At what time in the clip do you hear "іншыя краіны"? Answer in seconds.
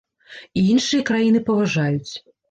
0.75-1.41